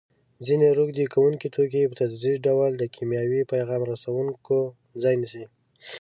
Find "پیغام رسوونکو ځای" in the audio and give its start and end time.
3.53-5.15